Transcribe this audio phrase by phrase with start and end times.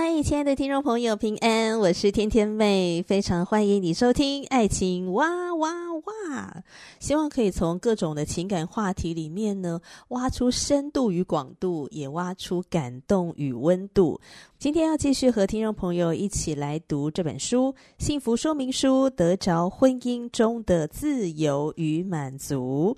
[0.00, 6.54] 嗨，亲爱的听众朋友，平安，我是天天妹，非常欢迎你收听《爱情哇哇哇》，
[7.00, 9.80] 希望可以从各种的情感话题里面呢，
[10.10, 14.20] 挖出深度与广度，也挖出感动与温度。
[14.56, 22.96] 今天要继续和听众朋友一起来读这本书《幸福说明书》，得着婚姻中的自由与满足。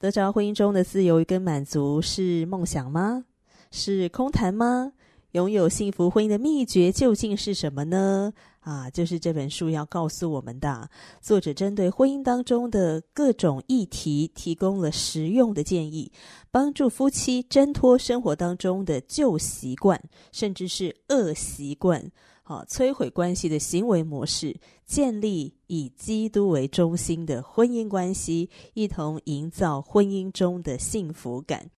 [0.00, 3.24] 得着婚姻中的自由跟满足是梦想吗？
[3.70, 4.90] 是空谈吗？
[5.32, 8.32] 拥有幸福婚姻的秘诀究竟是什么呢？
[8.60, 10.90] 啊，就是这本书要告诉我们的。
[11.20, 16.10] 作者针对婚姻当中的各种议题，提供了实用的建议，
[16.50, 22.10] 帮助夫妻挣脱生活当中的旧习惯，甚至是恶习惯，
[22.42, 31.70] 啊，摧毁关系的行为模式，建立以基督为中心的婚姻关系，一同营造婚姻中的幸福感。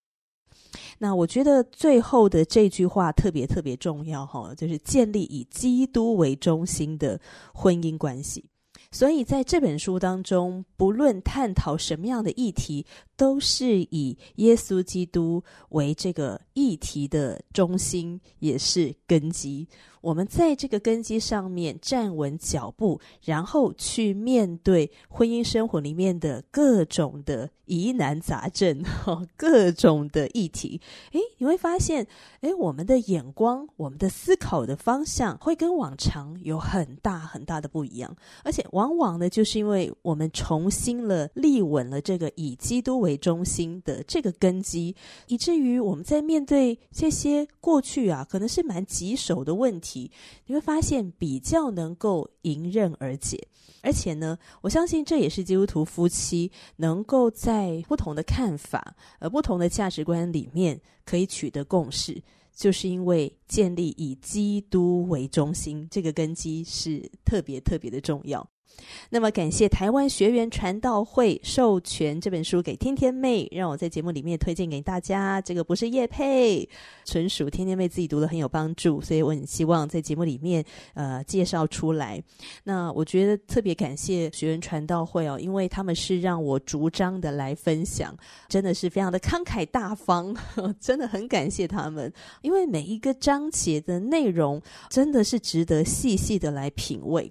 [0.98, 7.20] 那我觉得最后的这句话特别特别重要哈，就是建立以基督为中心的
[7.52, 8.44] 婚姻关系。
[8.90, 12.84] 所以在这本书当中，不论探讨什么样的议题，
[13.16, 19.66] 都是以耶稣基督为这个议题的中心，也是根基。
[20.00, 28.82] 我们在这个根基上面站稳脚步，然后去面对婚姻生活里面的各种的疑难杂症，
[29.36, 30.80] 各种的议题。
[31.12, 32.04] 诶，你会发现，
[32.40, 38.16] 诶，我们的眼光、我们的思考的方向会跟往常有很大很大的不一样。
[38.42, 44.94] 而且，往往呢，就是因为我们重新了立稳了这个以基督为中心的这个根基，
[45.26, 50.10] 以至于我们在面对这些过去啊，可能是蛮棘手的问题。
[50.46, 53.48] 你会发现比较能够迎刃而解，
[53.82, 62.22] 而且呢，我相信这也是基督徒夫妻能够在不同的看法、呃不同的价值观里面可以取得共识，
[62.54, 68.46] 就是因为建立以基督为中心，这个根基是特别特别的重要。
[69.10, 75.38] 那么，感谢台湾学员传道会授权这本书给天天妹，让我在节目里面推荐给大家。
[75.40, 76.66] 这个不是叶配，
[77.04, 80.64] 纯属天天妹自己读的很有帮助，所以我很希望在节目里面
[80.94, 82.22] 呃介绍出来。
[82.64, 88.16] 那我觉得特别感谢学员传道会哦，因为他们是让我逐章的来分享，
[88.48, 90.34] 真的是非常的慷慨大方，
[90.80, 97.30] 真的很感谢他们，因为每一个章节的内容真的是值得细细的来品味。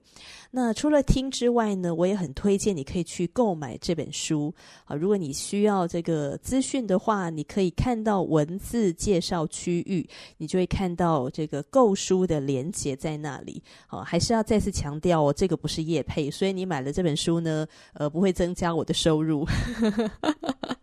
[0.53, 4.53] 那除了听之外呢，我也很推荐你可以去购买这本书
[4.84, 4.94] 啊。
[4.94, 10.06] 如果你需要这个资讯的话，你可以看到文字介绍区域，
[10.38, 13.63] 你就会看到这个购书的连结在那里。
[13.88, 19.47] 好，还是要再次强调哦，这个不是业配，所以你买了这本书呢，呃，不会增加我的收入。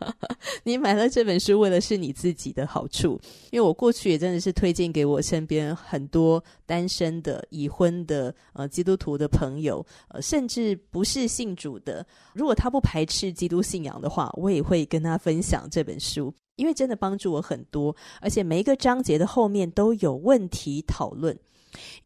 [0.65, 3.21] 你买了这本书，为了是你自己的好处。
[3.51, 9.85] 因为我过去也真的是推荐给我身边很多单身的、已婚的呃基督徒的朋友。
[10.09, 21.37] 呃，甚至不是信主的，如果他不排斥基督信仰的话，我也会跟他分享这本书，因为真的帮助我很多，而且每一个章节的后面都有问题讨论。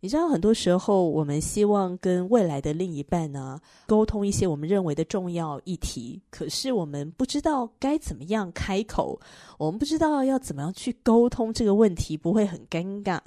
[0.00, 9.18] 你知道，很多时候我们希望跟未来的另一半呢沟通一些我们认为的重要议题，可是我们不知道该怎么样开口，
[9.58, 13.20] 我们不知道要怎么样去沟通这个问题，不会很尴尬。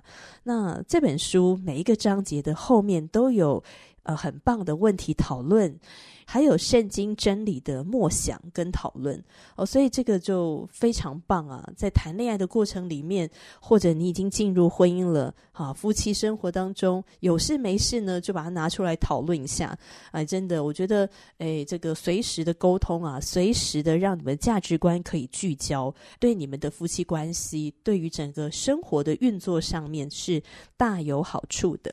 [0.44, 3.64] 那这本书每一个章节的后面都有。
[4.06, 5.80] 呃，很棒的问题讨论，
[6.28, 9.22] 还有圣经真理的默想跟讨论
[9.56, 11.68] 哦，所以这个就非常棒啊！
[11.76, 13.28] 在谈恋爱的过程里面，
[13.60, 19.76] 或者你已经进入婚姻了，啊，夫妻生活当中有事没事呢，就把它拿出来讨论一下。
[20.12, 21.10] 哎，真的，我觉得，
[21.40, 30.44] 哎，这个随时的沟通啊，随时的让你们价值观可以聚焦，对你们的夫妻关系，对于整个生活的运作上面是
[30.78, 31.92] 大有好处的。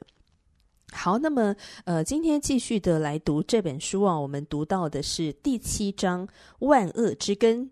[0.93, 1.55] 好，那么
[1.85, 6.29] 呃，今天继续的来读这本书啊，我们读到的是第七章
[6.61, 7.71] “万恶之根”。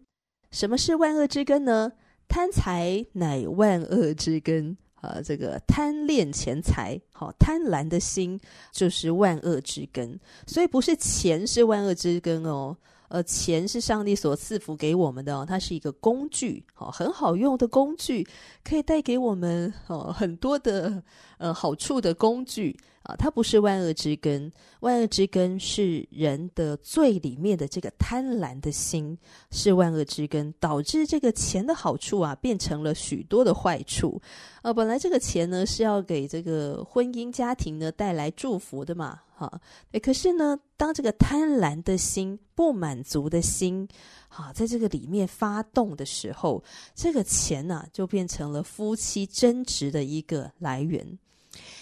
[0.50, 1.92] 什么是万恶之根呢？
[2.26, 4.76] 贪财乃万恶之根。
[5.02, 8.38] 呃，这个贪恋钱财，好贪婪的心
[8.70, 12.76] 就是万恶之根，所以不是钱是万恶之根哦。
[13.08, 18.26] 呃，钱是上帝所赐福给我们的哦，它是一个工具，好，很好用的工具，
[18.62, 21.02] 可以带给我们哦很多的
[21.38, 22.78] 呃好处的工具
[23.18, 29.16] 它不是万恶之根，万恶之根是人的最里面的这个贪婪的心
[29.50, 34.20] 是万恶之根，导致这个钱的好处啊变成了许多的坏处。
[34.62, 39.20] 呃，本来这个钱呢是要给这个婚姻家庭呢带来祝福的嘛。
[39.40, 39.58] 啊，
[39.92, 43.88] 诶，可是呢，当这个贪婪的心、不满足的心，
[44.28, 46.62] 啊，在这个里面发动的时候，
[46.94, 51.18] 这个钱呢、啊，就变成了夫妻争执的一个来源。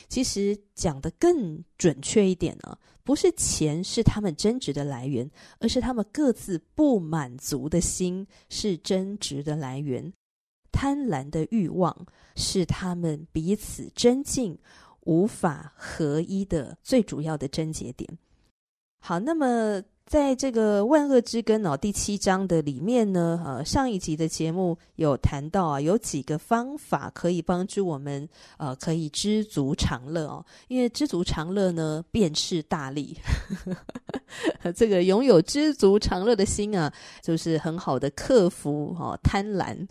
[0.08, 10.12] 其实讲的更准确一点呢，不是钱是他们争执的来源，而是他们各自不满足的心是争执的来源。
[10.72, 12.06] 贪婪的欲望
[12.36, 14.58] 是他们彼此争竞。
[15.02, 18.18] 无法合一的最主要的症结点。
[19.00, 28.26] 好，那么在这个万恶之根哦，第七章的里面呢，呃，上一集的节目有谈到啊，有几个方法可以帮助我们，
[28.56, 30.42] 呃，可以知足常乐哦。
[30.68, 33.18] 因为知足常乐呢，便是大利。
[34.74, 36.90] 这个拥有知足常乐的心啊，
[37.20, 39.86] 就是很好的克服哦贪婪。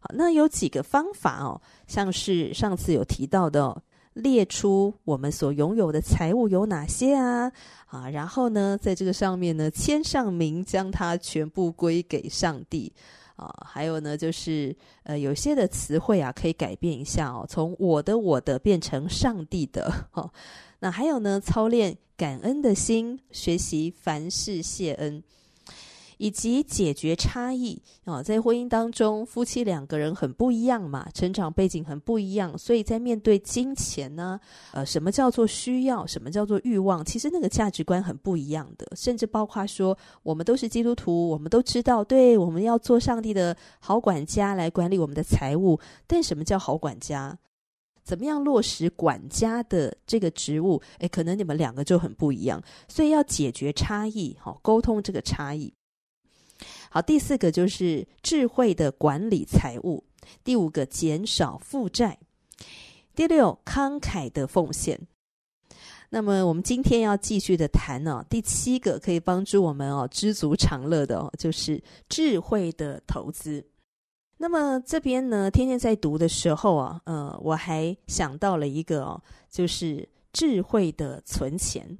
[0.00, 3.80] 好，那有几个方法哦，像是上次有提到的哦。
[4.14, 7.50] 列出我们所拥有的财物有哪些啊？
[7.86, 12.92] 啊，然后呢，在这个上面呢，签上名，将它全部归给上帝
[13.36, 13.52] 啊。
[13.64, 14.74] 还有呢，就是
[15.04, 19.92] 呃，有些的词汇啊，可以改变一下哦，从我的我的变成上帝的。
[20.12, 20.30] 哦，
[20.80, 25.22] 那还有呢，操练感恩的心，学习凡事谢恩。
[26.20, 34.38] 以及解决差异啊，在婚姻当中，夫妻两个人很不一样嘛，成长背景很不一样，所以在面对金钱呢，
[34.72, 47.38] 呃，什么叫做需要，什么叫做欲望，其实那个价值观很不一样的，甚至包括说，我们都是基督徒，我们都知道，对，我们要做上帝的好管家来管理我们的财务，但什么叫好管家？
[48.04, 50.82] 怎么样落实管家的这个职务？
[50.98, 55.72] 诶，可能你们两个就很不一样，所以要解决差异，好，沟通这个差异。
[56.92, 60.02] 好，第四个就是智慧的管理财务，
[60.42, 62.18] 第五个减少负债，
[63.14, 65.00] 第六慷慨的奉献。
[66.08, 73.64] 那么我们今天要继续的谈呢、哦，第七个可以帮助我们哦知足常乐的哦，就是智慧的投资。
[74.36, 81.96] 那么这边呢，天天在读的时候啊，呃，我还想到了一个哦，就是智慧的存钱。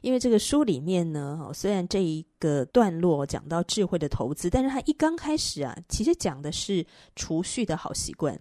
[0.00, 6.86] 因为这个书里面呢，虽然这一个段落讲到智慧的投资，但是它一刚开始啊，其实讲的是
[7.16, 8.38] 储蓄的好习惯。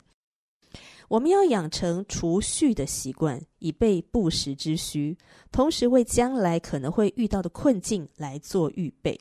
[1.08, 5.18] 我们要养成储蓄的习惯，以备不时之需，
[5.52, 9.20] 同时为将来可能会遇到的困境来做预备。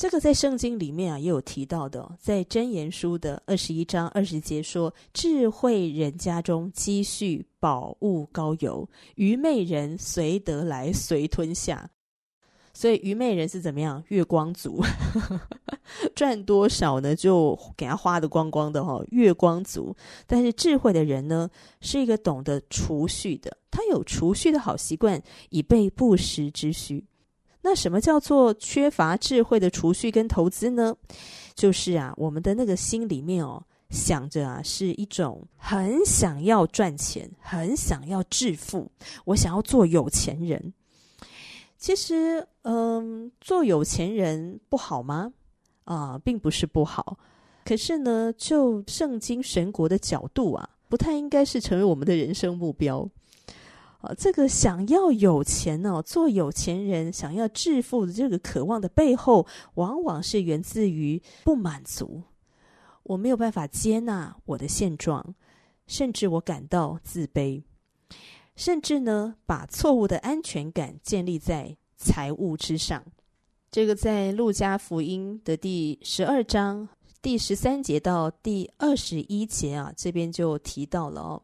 [0.00, 11.90] 这个在圣经里面啊也有提到的，在箴言书的二十一章二十节说：“智慧人家中积蓄宝物高油，愚昧人随得来随吞下。”
[12.72, 14.02] 所以愚昧人是怎么样？
[14.08, 14.82] 月光族，
[16.16, 19.94] 赚多少呢就给他花得光光的哈，月光族。
[20.26, 21.50] 但是智慧的人呢，
[21.82, 27.04] 是一个懂得储蓄的，他有储蓄的好习惯，以备不时之需。
[27.62, 30.96] 那什么叫做缺乏智慧的储蓄跟投资呢？
[31.54, 38.90] 就是啊，我们的那个心里面哦，想着啊，是一种很想要赚钱，很想要致富，
[39.26, 40.72] 我想要做有钱人。
[41.76, 45.32] 其实，嗯，做有钱人不好吗？
[45.84, 47.18] 啊，并不是不好。
[47.64, 53.06] 可是呢，就圣经神国的角度啊，不太应该是成为我们的人生目标。
[54.00, 62.22] 啊，这个想要有钱呢，做有钱人，想要致富的这个渴望的背后，往往是源自于不满足。
[63.02, 65.34] 我没有办法接纳我的现状，
[65.86, 67.62] 甚至我感到自卑，
[68.56, 73.04] 甚至呢，把错误的安全感建立在财务之上。
[73.70, 76.88] 这个在路加福音的第十二章
[77.20, 81.42] 第十三节到第二十一节啊，这边就提到了哦。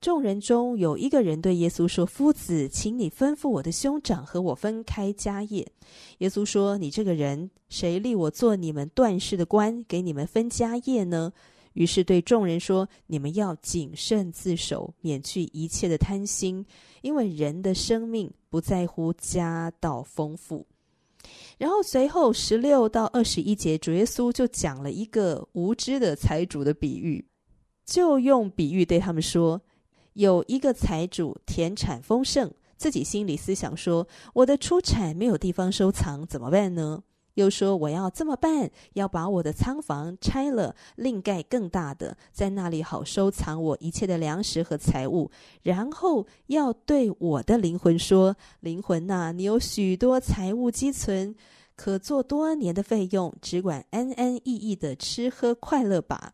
[0.00, 5.66] 众人中有一个人对耶稣说：“夫子，请你吩咐我的兄长和我分开家业。”
[6.18, 11.32] 耶稣说：“你这个人，谁立我做你们断事的官，给你们分家业呢？”
[11.74, 16.64] 于是对众人说：“你们要谨慎自守，免去一切的贪心，
[17.02, 20.64] 因为人的生命不在乎家道丰富。”
[21.58, 27.24] 然后随后十六到二十一节，主耶稣就讲了一个无知的财主的比喻。
[27.84, 29.60] 就用比喻对他们说：
[30.14, 37.02] 有一个财主田产丰盛，自己心里思想说：我的出产没有地方收藏，怎么办呢？
[37.34, 45.30] 又说我要这么办，要把我的仓房拆了，另盖更大的，在那里好收藏我一切的粮食和财物。
[45.62, 51.36] 然后要对我的灵魂说：灵魂呐，你有许多财物积存，
[51.76, 56.32] 可做多年的费用，只管安安逸逸的吃喝快乐吧。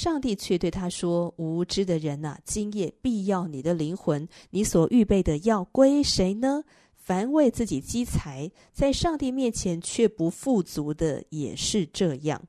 [0.00, 6.64] 上帝却对他说：无知的人呐，今夜必要你的灵魂，你所预备的要归谁呢？
[6.94, 12.40] 凡为自己积财，在上帝面前却不富足的，也是这样。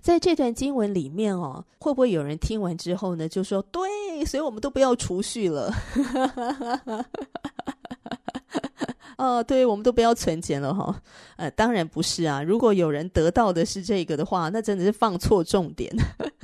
[0.00, 5.74] 在这段经文里面哦，会不会有人听完之后呢，就说：“对，所以我们都不要储蓄了。
[9.20, 11.02] ”哦，对，我们都不要存钱了哈、
[11.36, 12.42] 呃，当然不是啊。
[12.42, 15.94] 如果有人得到的是这个的话，那真的是放错重点。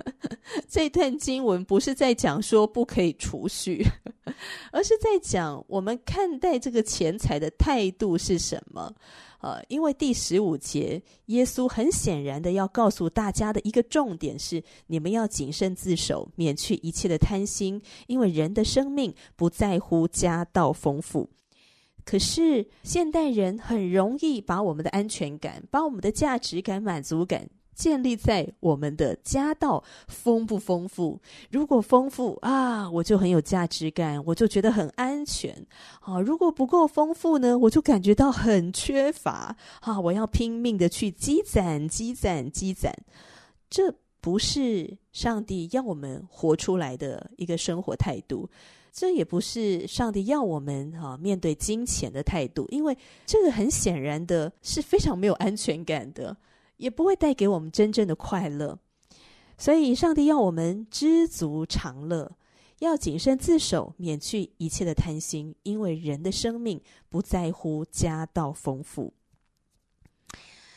[0.68, 3.82] 这段经文不是在讲说不可以储蓄。
[4.70, 8.92] 而是在讲我们看待这个钱财的态度是什么？
[9.40, 21.30] 呃，因为第十五节，耶稣很显然的要告诉大家的一个重点是：你们要谨慎自守，免去一切的贪心，因为人的生命不在乎家道丰富。
[22.06, 27.50] 可是现代人很容易把我们的安全感、把我们的价值感、满足感。
[27.74, 31.20] 建立在我们的家道丰不丰富？
[31.50, 35.54] 如果丰富啊，我就很有价值感，我就觉得很安全。
[36.00, 39.54] 啊，如果不够丰富呢，我就感觉到很缺乏。
[39.80, 42.90] 啊，我要拼命的去积攒、积攒、积攒。
[43.68, 48.48] 这不是上帝要我们活出来的一个生活态度，
[48.96, 56.34] 这也不是上帝要我们啊面对金钱的态度，因为这个很显然的是非常没有安全感的。
[56.78, 58.78] 也不会带给我们真正的快乐，
[59.56, 62.36] 所以上帝要我们知足常乐，
[62.80, 69.14] 要谨慎自守，免去一切的贪心，因为人的生命不在乎家道丰富。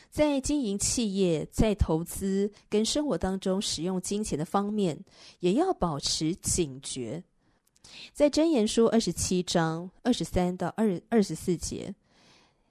[0.08, 4.98] 在经营企业、在投资跟生活当中使用金钱的方面，
[5.40, 7.22] 也要保持警觉。
[8.12, 11.94] 在箴言书二十七章二十三到二二十四节，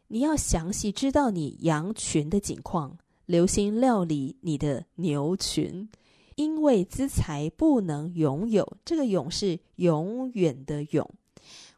[0.08, 2.98] 你要详细知道你羊群的景况。
[3.26, 5.88] 留心料理你的牛群，
[6.34, 8.78] 因为资财不能永有。
[8.84, 11.08] 这个“永”是永远的“永”，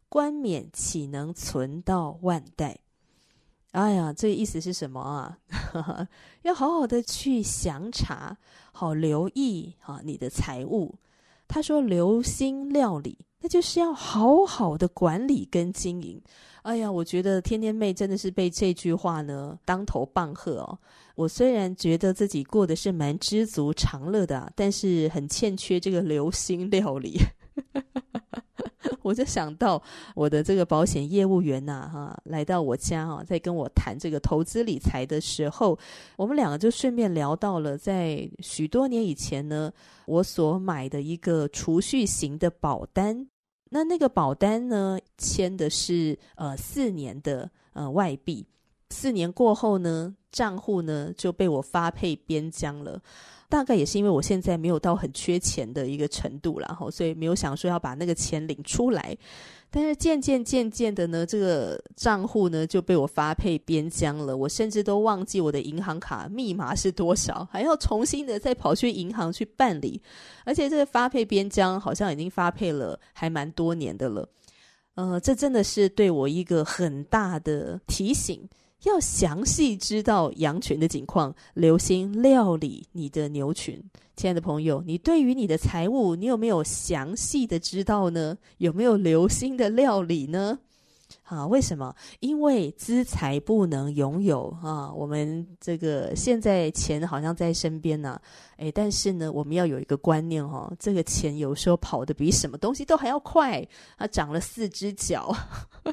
[0.07, 2.79] 冠冕岂能存到万代？
[3.71, 5.37] 哎呀，这个意思是什么啊？
[6.43, 8.37] 要好好的去详查，
[8.71, 10.95] 好留意啊你的财物。
[11.53, 16.21] 他说：“留心料理，那就是要好好的管理跟经营。”
[16.63, 20.79] 哎呀，我觉得天天妹真的是被这句话呢当头棒喝哦。
[21.15, 27.19] 我虽然觉得自己过得是蛮知足常乐的，但是很欠缺这个留心料理。
[29.01, 29.81] 我就想到
[30.15, 35.77] 我的这个保险业务员呐，哈，来到我家啊，在跟我谈这个投资理财的时候，
[36.15, 39.71] 我们两个就顺便聊到了在许多年以前呢，
[40.05, 43.27] 我所买的一个储蓄型的保单。
[43.73, 48.45] 那那个保单呢，签的是呃四年的呃外币，
[48.89, 53.01] 四年过后呢，账户呢就被我发配边疆了。
[53.51, 59.15] 大概也是因为我现在没有到很缺钱的一个程度了后，所以没有想说要把那个钱领出来。
[59.69, 64.35] 但是渐渐渐渐的呢，这个账户呢就被我发配边疆了。
[64.35, 70.01] 我甚至都忘记我的银行卡密码是多少，还要重新的再跑去银行去办理。
[70.45, 74.27] 而且这个发配边疆好像已经发配了还蛮多年的了。
[74.95, 78.45] 呃，这真的是对我一个很大的提醒，
[78.83, 83.81] 要详细知道羊群的景况，留心料理你的牛群。
[84.15, 88.37] 亲爱的朋友，你对于你的财务，你有没有详细的知道呢？
[88.57, 90.59] 有没有留心的料理呢？
[91.23, 91.93] 啊，为什么？
[92.19, 94.91] 因为资财不能拥有啊。
[94.93, 98.19] 我们这个现在钱好像在身边呢，
[98.57, 103.65] 诶，但是呢，我们要有一个观念哈，这个钱有时候跑得比什么东西都还要快，
[103.97, 105.35] 它长了四只脚。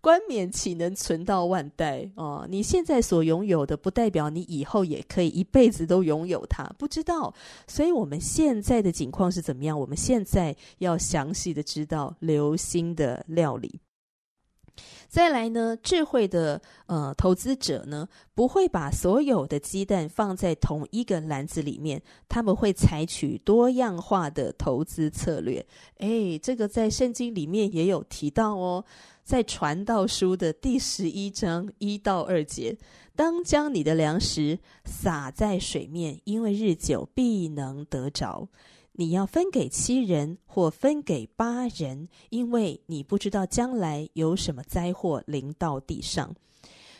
[0.00, 2.46] 冠冕岂能存到万代啊？
[2.48, 7.34] 你现在所拥有的，不代表你以后也可以一辈子都拥有它，不知道。
[7.66, 9.78] 所以我们现在的景况是怎么样？
[9.78, 13.80] 我们现在要详细的知道，流心的料理。
[15.08, 25.64] 再来呢，智慧的呃投资者呢，不会把所有的鸡蛋放在同一个篮子里面，他们会采取多样化的投资策略。
[25.96, 28.84] 诶，这个在圣经里面也有提到哦，
[29.24, 32.76] 在传道书的第十一章一到二节，
[33.16, 38.46] 当将你的粮食撒在水面，因为日久必能得着。
[39.00, 46.34] 你要分给七人或分给八人，因为你不知道将来有什么灾祸临到地上，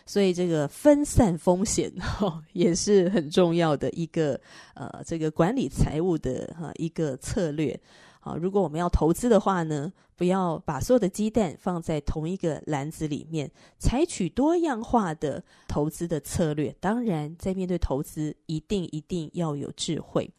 [0.06, 4.40] 所以这个分散风险哈 也是很重要的一个
[4.74, 7.78] 呃这个管理财务的哈一个策略。
[8.20, 16.72] 好，如果我们要投资的话呢，不要把所有的鸡蛋放在同一个篮子里面，采取多样化的投资的策略。
[16.78, 20.30] 当然，在面对投资，一定一定要有智慧。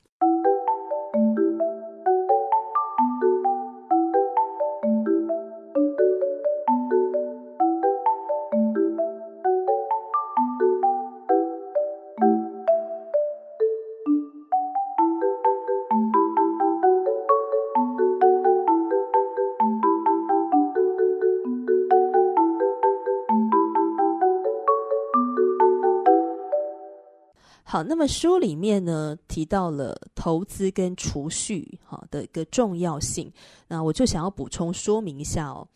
[27.84, 33.32] 那么书里面呢，提到了投资跟储蓄哈的一个重要性，
[33.68, 35.68] 那我就想要补充说明一下哦，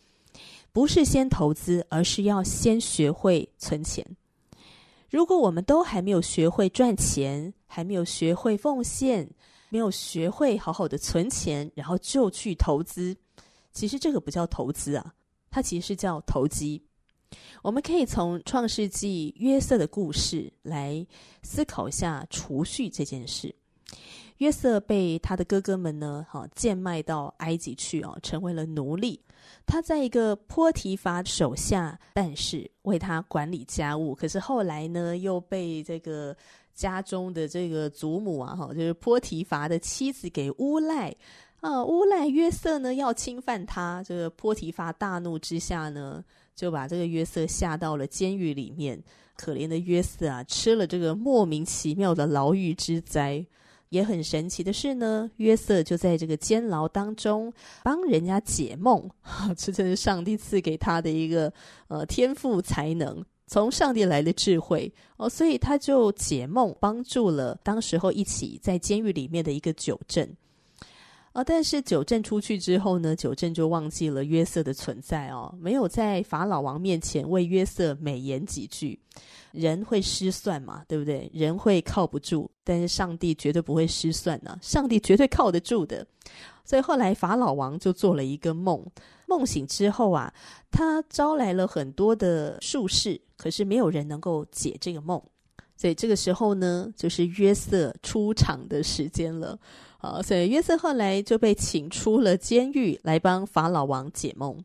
[0.72, 4.04] 不是先投资，而是要先学会存钱。
[5.10, 9.28] 如果我们都还没有学会赚钱，还没有学会奉献，
[9.68, 13.16] 没有学会好好的存钱，然后就去投资，
[13.72, 15.14] 其实这个不叫投资啊，
[15.50, 16.82] 它其实是叫投机。
[17.62, 21.06] 我们可以从创世纪约瑟的故事来
[21.42, 23.54] 思考一下储蓄这件事。
[24.38, 29.20] 约瑟被他的哥哥们呢，哈贱卖到埃及去哦，成为了奴隶。
[29.64, 34.14] 他在一个波提法手下办事，为他管理家务。
[34.14, 36.36] 可是后来呢，又被这个
[36.74, 41.14] 家中的这个祖母啊，哈，就是波提法的妻子给诬赖
[41.60, 44.02] 啊，诬赖约瑟呢要侵犯他。
[44.02, 46.22] 这个波提法大怒之下呢。
[46.54, 49.02] 就把这个约瑟下到了监狱里面，
[49.36, 53.44] 可怜的约瑟啊，吃了这个莫名其妙的牢狱之灾。
[53.90, 57.52] 也很神奇的是呢，约瑟就在这个监牢当中
[57.84, 59.08] 帮人家解梦，
[59.56, 61.52] 这真是上帝赐给他的一个
[61.86, 70.28] 呃天赋才能，从上帝来的智慧哦，所以他就解梦，帮助了当时候一起在监狱里面的一个酒政。
[71.34, 78.98] 啊、但是酒政出去之后呢，酒政就忘记了约瑟的存在哦，没有在法老王面前为约瑟美言几句。
[79.50, 81.28] 人会失算嘛，对不对？
[81.34, 86.06] 人会靠不住，但是上帝绝对不会失算呢、上帝绝对靠得住的。
[86.64, 88.84] 所以后来法老王就做了一个梦，
[89.26, 90.32] 梦醒之后啊，
[90.70, 95.20] 他招来了很多的术士，可是没有人能够解这个梦。
[95.76, 99.58] 所以这个时候呢，就是约瑟出场的时间了。
[99.98, 104.56] 好，所以约瑟后来就被请出了监狱，来帮法老王解梦。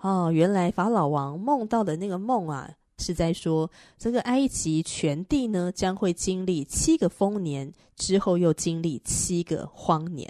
[0.00, 10.28] 哦，原来法老王梦到的那个梦啊，是在说这个埃及全地呢将会经历七个丰年，之后又经历七个荒年。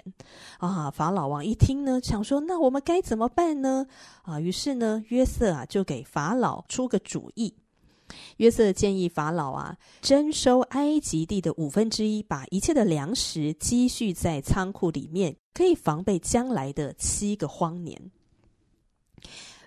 [0.59, 3.87] 啊，法老王一听呢，想说那我们该怎么办呢？
[4.21, 7.55] 啊，于是呢，约瑟啊就给法老出个主意。
[8.37, 18.11] 约瑟建议法老啊，征收埃及地的五分之一，把一切的粮食积蓄在仓库里面，可以防备将来的七个荒年。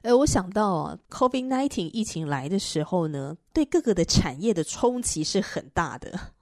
[0.03, 6.33] 呃，我想到啊 COVID nineteen 疫情来的时候呢，对各个的产业的冲击是很大的，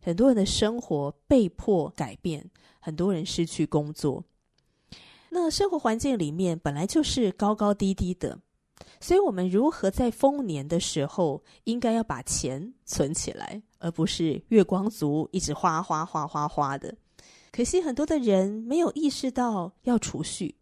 [0.00, 4.24] 很多人的生活被迫改变，很多人失去工作。
[5.28, 8.38] 那生活环境里面本来就是高高低低的。
[9.00, 16.94] 所以，我们如何在丰年的时候，应该要把钱存起来，而不是月光族一直花花花花花的。
[17.50, 20.54] 可惜，很多的人没有意识到要储蓄，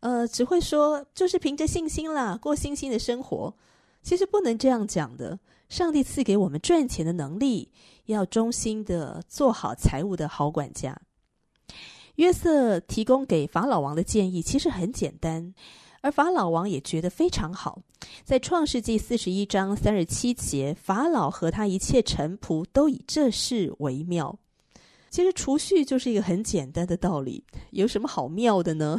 [0.00, 3.54] 呃，只会说就是凭着信心啦，过信心的生活。
[4.02, 5.38] 其实不能这样讲的。
[5.68, 7.70] 上帝赐给我们赚钱的能力，
[8.06, 11.00] 要忠心的做好财务的好管家。
[12.16, 15.54] 约瑟提供给法老王的建议其实很简单。
[16.00, 17.82] 而法老王也觉得非常好，
[18.24, 24.38] 在创世纪四十一章三十七节，法老和他一切臣仆都以这事为妙。
[25.10, 28.98] 其实储蓄就是一个很简单的道理，有什么好妙的呢？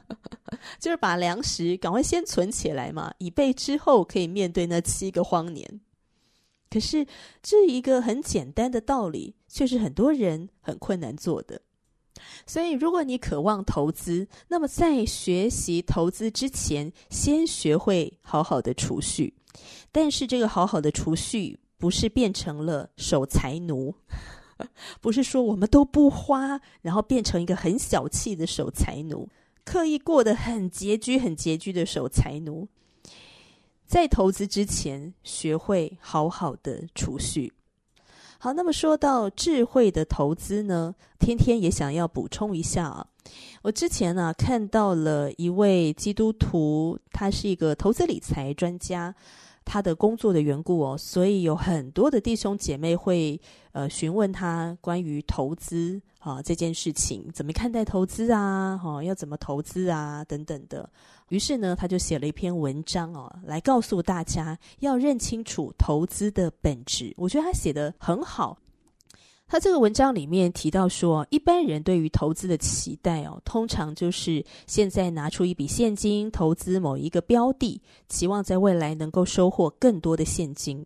[0.80, 5.80] 就是把粮食赶快先存起来嘛，以备之后可以面对那七个荒年。
[6.70, 7.06] 可是
[7.42, 11.60] 这一个很简单的道理，却是很多人很困难做的。
[12.46, 19.34] 所以，如果你渴望投资，那么在学习投资之前，先学会好好的储蓄。
[19.90, 23.94] 但是，这个好好的储蓄不是变成了守财奴，
[25.00, 29.28] 不是说我们都不花，然后变成一个很小气的守财奴，
[29.64, 32.68] 刻意过得很拮据、很拮据的守财奴。
[33.86, 37.52] 在投资之前，学会好好的储蓄。
[38.44, 43.06] 好，那么说到智慧的投资呢，天天也想要补充一下啊。
[43.62, 49.14] 我之前呢、看到了一位基督徒，他是一个投资理财专家。
[49.64, 53.40] 他的工作的缘故哦，所以有很多的弟兄姐妹会
[53.72, 58.76] 呃询问他关于投资啊这件事情，怎么看待投资啊？
[58.76, 60.24] 哈、哦，要怎么投资啊？
[60.24, 60.88] 等等的。
[61.30, 67.12] 于是呢，他就写了一篇文章哦，来告诉大家要认清楚投资的本质。
[67.16, 68.58] 我觉得他写的很好。
[69.54, 80.84] 他这个文章里面提到说，一般人对于投资的期待哦，通常就是现在拿出一笔现金投资某一个标的，期望在未来能够收获更多的现金。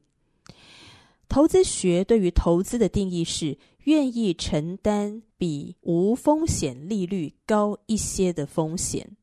[1.30, 9.16] 投资学对于投资的定义是，愿意承担比无风险利率高一些的风险，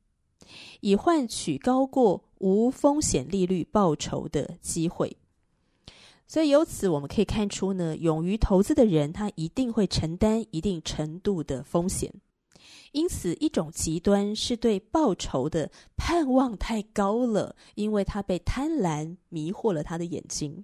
[0.80, 5.16] 以换取高过无风险利率报酬的机会。
[6.28, 12.12] 所以由此我们可以看出呢，勇于投资的人，他一定会承担一定程度的风险。
[12.94, 20.64] 因此，一种极端是对报酬的盼望太高了，因为他被贪婪迷惑了他的眼睛；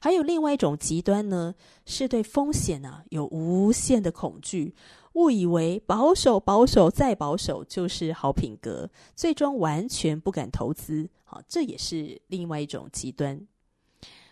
[0.00, 4.74] 还有另外一种极端呢，是对风险啊有无限的恐惧，
[5.14, 11.10] 误以为保守、保守再保守就是好品格，最终完全不敢投资。
[11.24, 13.46] 好，这也是另外一种极端。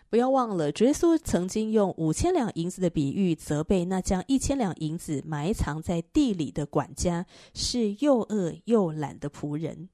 [0.09, 9.89] 不要忘了，耶稣曾经用五千两银子的比喻责备那将一千两银子埋藏在地里的管家是又饿又懒的仆人。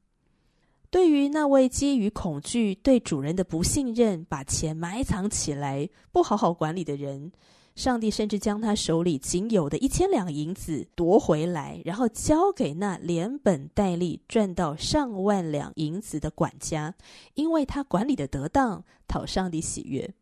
[0.91, 7.31] 对于那位基于恐惧对主人的不信任，把钱埋藏起来不好好管理的人，
[7.75, 16.93] 上帝甚至将他手里仅有的一千两银子夺回来，然后交给那连本带利赚到上万两银子的管家，
[17.33, 20.13] 因为他管理的得当，讨上帝喜悦。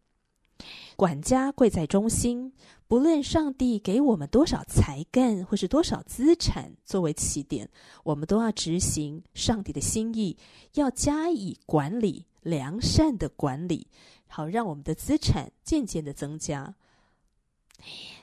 [0.96, 2.54] 管家贵在忠心，
[2.88, 7.68] 不论上帝给我们多少才干或是多少资产作为起点，
[8.04, 10.38] 我们都要执行上帝的心意，
[10.76, 13.88] 要加以管理，良善的管理，
[14.28, 16.76] 好让我们的资产渐渐的增加。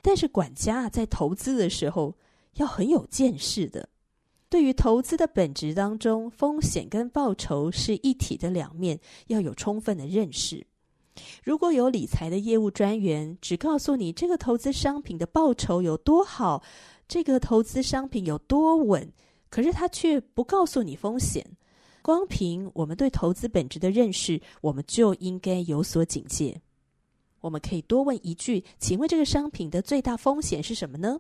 [0.03, 2.15] 但是管家在投资的时候
[2.55, 3.89] 要很有见识的，
[4.49, 10.67] 对于投资的本质当中，风险跟报酬是一体的两面，要有充分的认识。
[11.43, 16.63] 如果有理财的业务专员只告诉你这个投资商品的报酬有多好，
[17.09, 19.13] 这个投资商品有多稳，
[19.51, 21.45] 可是他却不告诉你风险，
[22.03, 26.61] 光凭我们对投资本质的认识，我们就应该有所警戒。
[27.49, 31.19] 我们可以多问一句：“请问这个商品的最大风险是什么呢？”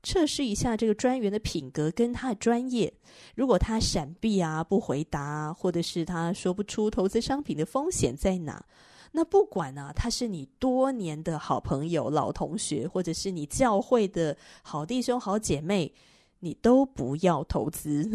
[0.00, 2.94] 测试一下这个专员的品格跟他的专业。
[3.34, 8.64] 如果他闪避啊、不回答，或者是他说不出投资商品的风险在哪，
[9.10, 15.92] 那不管啊，他是你多年的好朋友、老同学，或者是你教会的好弟兄、好姐妹。
[16.40, 18.10] 你都不要投资，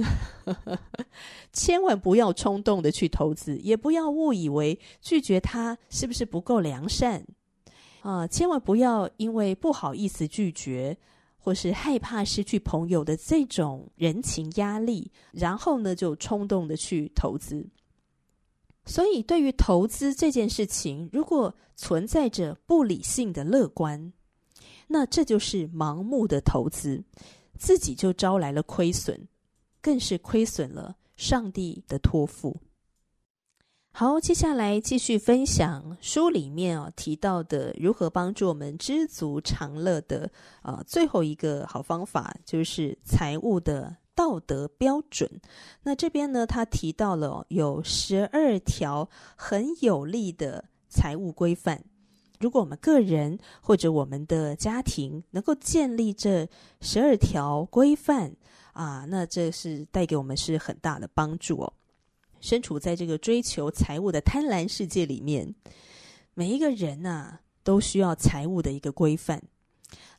[1.54, 7.26] 千万不要冲动的去投资，也不要误以为拒绝他是不是不够良善
[8.02, 8.28] 啊！
[8.28, 10.98] 千万不要因为不好意思拒绝，
[11.38, 17.68] 或是害怕失去朋友的这种人情压力，然后呢就冲动的去投资。
[18.86, 24.14] 所以，对于投资这件事情，如果存在着不理性的乐观，
[24.88, 27.04] 那这就是盲目的投资。
[27.58, 29.28] 自己就招来了亏损，
[29.82, 32.60] 更是亏损了上帝的托付。
[33.92, 40.30] 好，接下来继续分享书里面啊提到的如何帮助我们知足常乐的
[40.62, 45.30] 啊最后一个好方法，就是财务的道德标准。
[45.84, 51.82] 那这边呢，他提到了有十二条很有力的财务规范。
[52.46, 56.48] 如果我们个人或者我们的家庭能够建立这
[56.80, 58.36] 十二条规范
[58.74, 61.74] 啊，那这是带给我们是很大的帮助哦。
[62.40, 65.56] 身处在这个追求财务的贪婪世界里面，
[66.36, 69.42] 每一个人呐、都需要财务的一个规范。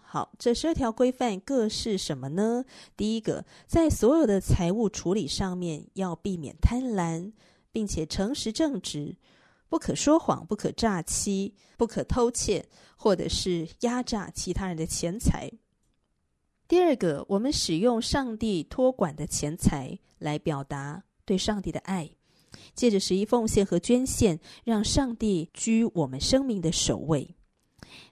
[0.00, 2.64] 好，这十二条规范各是什么呢？
[2.96, 7.30] 第一个，在所有的财务处理上面要避免贪婪，
[7.70, 9.14] 并且诚实正直。
[9.68, 12.64] 不可说谎，不可诈欺，不可偷窃，
[12.96, 15.50] 或者是压榨其他人的钱财。
[16.68, 22.10] 第二个，我们使用上帝托管的钱财来表达对上帝的爱，
[22.74, 27.36] 借着十一奉献和捐献，让上帝居我们生命的首位。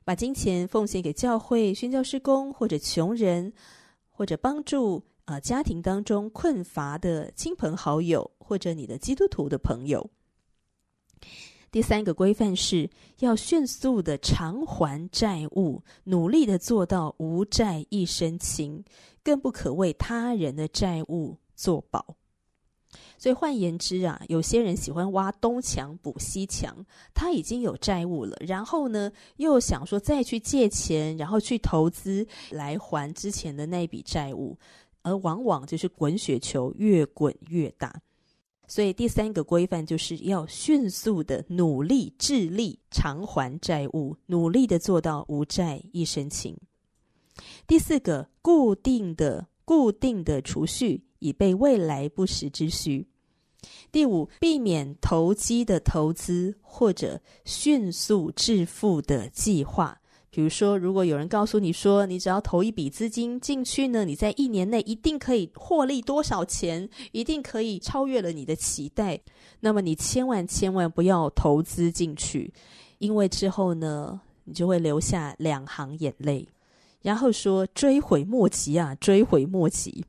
[0.04, 3.52] 把金钱奉献给教会、宣教事工，或者穷人，
[4.10, 10.10] 或者帮助啊、呃、家庭当中困乏的亲朋好友，或者你的基督徒的朋友。
[11.70, 18.84] 第三个规范是要迅速的偿还债务，努力的做到无债一身轻，
[19.24, 22.16] 更不可为他人的债务作保。
[23.18, 26.76] 所以换言之啊，有些人喜欢挖东墙补西墙，
[27.12, 34.56] 他已经有债务了，然后呢又想说再去借钱，然后去投资来还之前的那笔债务，
[35.02, 38.00] 而往往就是滚雪球越滚越大。
[38.66, 46.56] 所以第三个规范就是要迅速的努力致力偿还债务，努力的做到无债一身轻。
[47.66, 53.06] 第四个固定的固定的储蓄，以备未来不时之需。
[53.90, 60.00] 第五，避免投机的投资或者迅速致富的计划。
[60.34, 69.20] 比如说，如果有人告诉你说，你只要投一笔资金进去呢，你在一年内一定可以获利多少钱，一定可以超越了你的期待，
[69.60, 72.52] 那么你千万千万不要投资进去，
[72.98, 76.48] 因为之后呢，你就会留下两行眼泪，
[77.00, 80.04] 然后说追悔莫及啊，追悔莫及。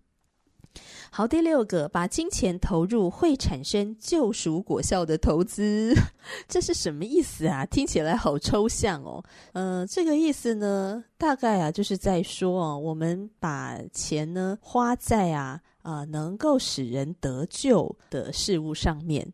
[1.18, 5.96] 好，第六个，把金钱投入会产生救赎果效的投资，
[6.46, 7.66] 这是什么意思啊？
[7.68, 9.24] 听起来好抽象哦。
[9.54, 19.26] 嗯、呃，这个意思呢，大概啊，就是在说哦，我们把钱呢花在啊啊、能够使人得救的事物上面，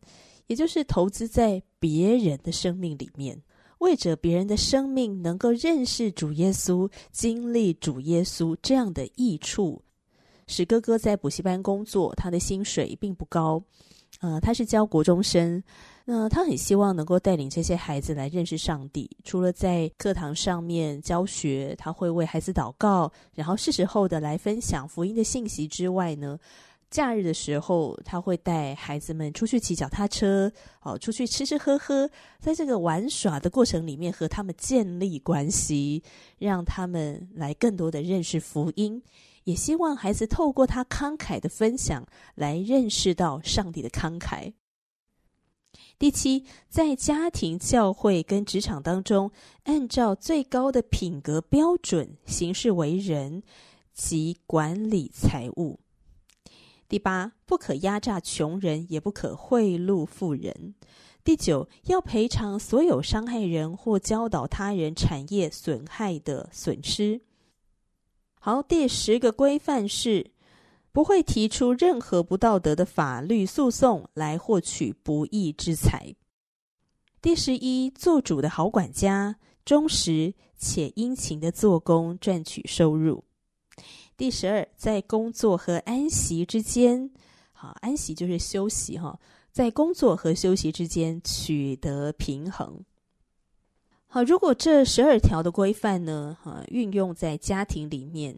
[0.45, 3.41] 也就是投资在别人的生命里面，
[3.79, 9.81] 为着别人的生命能够认识主耶稣、经历主耶稣这样的益处。
[10.51, 13.63] 史哥哥在补习班工作，他的薪水并不高，
[14.19, 15.63] 呃，他是教国中生，
[16.03, 19.09] 那他很希望能够带领这些孩子来认识上帝。
[19.23, 26.37] 除了在课堂上面教学，他会为孩子祷告，然后是时候的来分享福音的信息之外呢，
[26.89, 30.51] 假日的时候他会带孩子们出去骑脚踏车，
[30.83, 32.09] 哦，出去吃吃喝喝，
[32.41, 36.03] 在这个玩耍的过程里面和他们建立关系，
[36.37, 39.01] 让他们来更多的认识福音。
[39.43, 44.53] 也希望孩子透过他慷慨的分享来认识到上帝的慷慨。
[45.97, 49.31] 第七，在家庭、教会跟职场当中，
[49.63, 53.43] 按照最高的品格标准行事为人
[53.93, 55.79] 及管理财务。
[56.89, 60.75] 第八，不可压榨穷人，也不可贿赂富人。
[61.23, 67.21] 第九，要赔偿所有伤害人或教导他人产业损害的损失。
[68.43, 70.31] 好，第十个规范是
[70.91, 76.15] 不会提出任何不道德的法律诉讼来获取不义之财。
[77.21, 83.23] 第十一，做主的好管家，忠实且殷勤的做工赚取收入。
[84.17, 87.11] 第十二，在工作和安息之间，
[87.51, 89.19] 好，安息就是休息哈，
[89.51, 92.83] 在工作和休息之间取得平衡。
[94.13, 98.37] 好，如果这十二条的规范呢，哈、运用在家庭里面，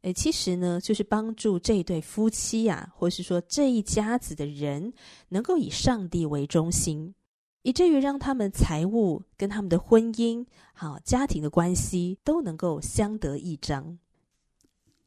[0.00, 4.92] 诶，其实呢，就是帮助这一对夫妻呀、啊，或是说这一家子的人，
[5.28, 7.14] 能够以上帝为中心，
[7.62, 13.96] 以至于让他们财务跟他们的婚姻，好、家庭的关系都能够相得益彰。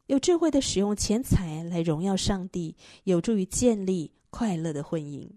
[0.05, 5.29] 有智慧的使用钱财来荣耀上帝，有助于建立快乐的婚姻。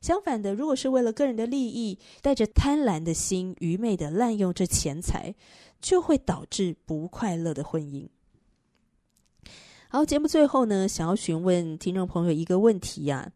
[0.00, 5.34] 相反的，如果是为了个人的利益，带着贪婪的心，愚昧的滥用这钱财，
[5.80, 8.08] 就会导致不快乐的婚姻。
[9.88, 13.30] 好，节目最后呢，想要询问听众朋友一个问题呀：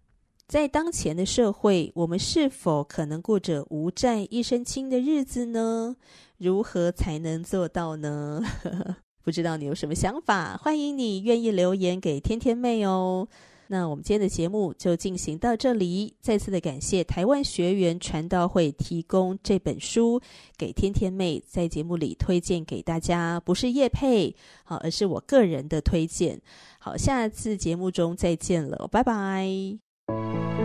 [0.47, 5.97] 在当前的社会，我们是否可能过着无债一身轻的日子呢？
[6.39, 8.41] 如何才能做到呢？
[9.23, 10.57] 不知道你有什么想法？
[10.57, 13.29] 欢迎你愿意留言给天天妹哦。
[13.69, 20.21] 那我们今天的节目就进行到这里，再次的感谢台湾学员传道会提供这本书
[20.57, 26.41] 给天天妹，在节目里推荐给大家，不是叶佩，好，而是我个人的推荐。
[26.79, 30.64] 好，下次节目中再见了，拜拜。